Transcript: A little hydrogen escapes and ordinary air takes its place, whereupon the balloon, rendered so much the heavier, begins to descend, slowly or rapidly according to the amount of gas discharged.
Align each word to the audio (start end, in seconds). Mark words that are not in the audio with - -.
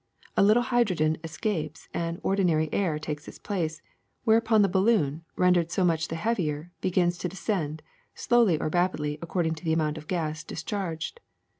A 0.35 0.41
little 0.41 0.63
hydrogen 0.63 1.19
escapes 1.23 1.87
and 1.93 2.19
ordinary 2.23 2.73
air 2.73 2.97
takes 2.97 3.27
its 3.27 3.37
place, 3.37 3.83
whereupon 4.23 4.63
the 4.63 4.67
balloon, 4.67 5.23
rendered 5.35 5.69
so 5.69 5.85
much 5.85 6.07
the 6.07 6.15
heavier, 6.15 6.71
begins 6.81 7.19
to 7.19 7.29
descend, 7.29 7.83
slowly 8.15 8.59
or 8.59 8.69
rapidly 8.69 9.19
according 9.21 9.53
to 9.53 9.63
the 9.63 9.73
amount 9.73 9.99
of 9.99 10.07
gas 10.07 10.43
discharged. 10.43 11.19